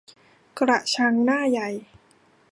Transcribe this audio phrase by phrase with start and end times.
[0.59, 1.69] กระชังหน้าใหญ่